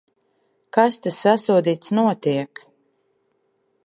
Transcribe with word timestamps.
Kas 0.77 0.95
te, 1.03 1.13
sasodīts, 1.17 1.93
notiek? 1.97 2.63